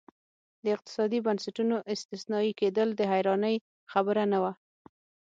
[0.63, 3.55] د اقتصادي بنسټونو استثنایي کېدل د حیرانۍ
[3.91, 4.51] خبره نه وه.